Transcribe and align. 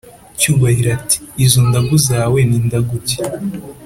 cyubahiro 0.39 0.89
ati"izo 0.97 1.59
ndagu 1.69 1.95
zawe 2.07 2.39
nindagu 2.49 2.95
ki?" 3.07 3.19